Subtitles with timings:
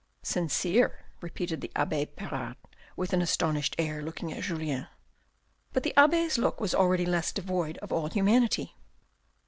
[0.23, 2.55] "Sincere," repeated the abbe Pirard
[2.95, 4.87] with an astonished air, looking at Julien.
[5.73, 8.73] But the abbe's look was already less devoid of all humanity.